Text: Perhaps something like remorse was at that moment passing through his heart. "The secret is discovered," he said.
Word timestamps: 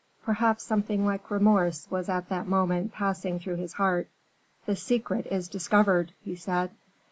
Perhaps 0.23 0.63
something 0.63 1.05
like 1.05 1.29
remorse 1.29 1.85
was 1.91 2.09
at 2.09 2.29
that 2.29 2.47
moment 2.47 2.91
passing 2.91 3.37
through 3.37 3.57
his 3.57 3.73
heart. 3.73 4.09
"The 4.65 4.75
secret 4.75 5.27
is 5.29 5.47
discovered," 5.47 6.11
he 6.23 6.35
said. 6.35 6.71